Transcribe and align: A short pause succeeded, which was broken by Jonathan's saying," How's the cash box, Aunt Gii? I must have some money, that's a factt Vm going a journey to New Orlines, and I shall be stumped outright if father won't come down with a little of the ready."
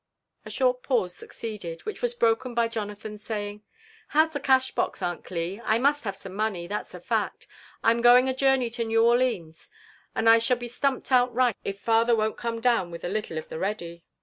A 0.47 0.49
short 0.49 0.81
pause 0.81 1.15
succeeded, 1.15 1.81
which 1.85 2.01
was 2.01 2.15
broken 2.15 2.55
by 2.55 2.67
Jonathan's 2.67 3.21
saying," 3.23 3.61
How's 4.15 4.33
the 4.33 4.39
cash 4.39 4.71
box, 4.71 4.99
Aunt 5.03 5.23
Gii? 5.23 5.61
I 5.63 5.77
must 5.77 6.05
have 6.05 6.17
some 6.17 6.33
money, 6.33 6.65
that's 6.65 6.95
a 6.95 6.99
factt 6.99 7.45
Vm 7.83 8.01
going 8.01 8.27
a 8.27 8.33
journey 8.33 8.71
to 8.71 8.83
New 8.83 9.01
Orlines, 9.03 9.69
and 10.15 10.27
I 10.27 10.39
shall 10.39 10.57
be 10.57 10.67
stumped 10.67 11.11
outright 11.11 11.55
if 11.63 11.79
father 11.79 12.15
won't 12.15 12.35
come 12.37 12.59
down 12.61 12.89
with 12.89 13.03
a 13.03 13.09
little 13.09 13.37
of 13.37 13.49
the 13.49 13.59
ready." 13.59 14.03